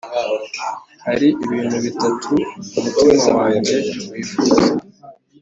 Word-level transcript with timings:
Hari 1.05 1.27
ibintu 1.45 1.77
bitatu 1.85 2.31
umutima 2.75 3.27
wanjye 3.39 3.75
wifuza, 4.09 4.61